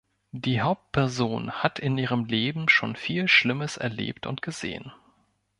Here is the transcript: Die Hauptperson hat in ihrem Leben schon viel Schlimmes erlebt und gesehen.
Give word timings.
Die 0.31 0.61
Hauptperson 0.61 1.51
hat 1.51 1.77
in 1.77 1.95
ihrem 1.99 2.25
Leben 2.25 2.69
schon 2.69 2.95
viel 2.95 3.27
Schlimmes 3.27 3.77
erlebt 3.77 4.25
und 4.25 4.41
gesehen. 4.41 4.91